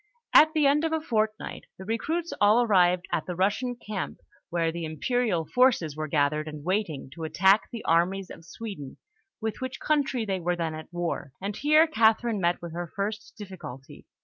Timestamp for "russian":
3.35-3.75